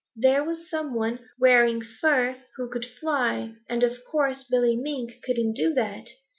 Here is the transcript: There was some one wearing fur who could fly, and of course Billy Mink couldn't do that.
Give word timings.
There 0.15 0.43
was 0.43 0.67
some 0.67 0.95
one 0.95 1.19
wearing 1.39 1.79
fur 1.83 2.41
who 2.55 2.71
could 2.71 2.87
fly, 2.87 3.53
and 3.69 3.83
of 3.83 4.03
course 4.03 4.43
Billy 4.43 4.75
Mink 4.75 5.19
couldn't 5.23 5.53
do 5.53 5.75
that. 5.75 6.07